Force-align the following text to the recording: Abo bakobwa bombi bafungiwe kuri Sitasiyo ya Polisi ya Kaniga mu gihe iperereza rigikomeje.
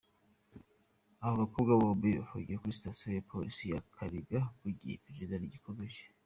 Abo 1.23 1.35
bakobwa 1.41 1.71
bombi 1.81 2.09
bafungiwe 2.19 2.59
kuri 2.59 2.77
Sitasiyo 2.79 3.09
ya 3.13 3.25
Polisi 3.31 3.63
ya 3.71 3.81
Kaniga 3.95 4.39
mu 4.61 4.69
gihe 4.77 4.93
iperereza 4.95 5.41
rigikomeje. 5.43 6.03